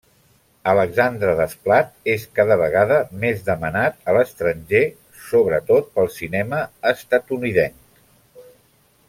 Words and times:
Alexandre 0.71 1.33
Desplat 1.39 2.07
és 2.13 2.25
cada 2.39 2.57
vegada 2.61 2.97
més 3.25 3.45
demanat 3.51 4.01
a 4.07 4.17
l'estranger 4.17 4.83
sobretot 5.27 5.93
pel 6.01 6.11
cinema 6.17 6.65
estatunidenc. 6.95 8.51